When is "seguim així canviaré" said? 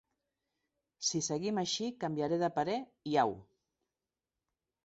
1.27-2.41